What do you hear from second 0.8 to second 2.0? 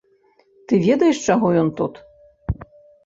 ведаеш, чаго ён тут?